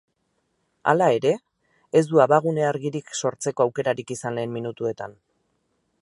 [0.93, 1.33] Hala ere,
[2.01, 5.15] ez du abagune argirik sortzeko aukerarik izan lehen minutuetan.